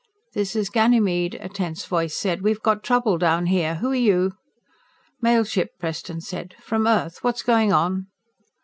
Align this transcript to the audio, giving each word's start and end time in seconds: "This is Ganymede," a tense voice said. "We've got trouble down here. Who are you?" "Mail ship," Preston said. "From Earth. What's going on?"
"This 0.33 0.55
is 0.55 0.71
Ganymede," 0.71 1.37
a 1.41 1.47
tense 1.47 1.85
voice 1.85 2.17
said. 2.17 2.41
"We've 2.41 2.59
got 2.63 2.81
trouble 2.83 3.19
down 3.19 3.45
here. 3.45 3.75
Who 3.75 3.91
are 3.91 3.95
you?" 3.95 4.31
"Mail 5.21 5.43
ship," 5.43 5.73
Preston 5.79 6.21
said. 6.21 6.55
"From 6.59 6.87
Earth. 6.87 7.23
What's 7.23 7.43
going 7.43 7.71
on?" 7.71 8.07